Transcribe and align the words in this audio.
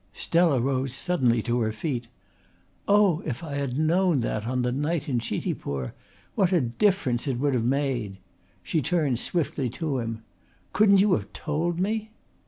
Stella 0.13 0.59
rose 0.59 0.95
suddenly 0.95 1.43
to 1.43 1.59
her 1.59 1.71
feet. 1.71 2.07
"Oh, 2.87 3.21
if 3.23 3.43
I 3.43 3.53
had 3.53 3.77
known 3.77 4.21
that 4.21 4.47
on 4.47 4.63
the 4.63 4.71
night 4.71 5.07
in 5.07 5.19
Chitipur! 5.19 5.93
What 6.33 6.51
a 6.51 6.59
difference 6.59 7.27
it 7.27 7.37
would 7.37 7.53
have 7.53 7.63
made!" 7.65 8.17
She 8.63 8.81
turned 8.81 9.19
swiftly 9.19 9.69
to 9.77 9.99
him. 9.99 10.23
"Couldn't 10.73 11.01
you 11.01 11.13
have 11.13 11.31
told 11.33 11.79
me?" 11.79 12.09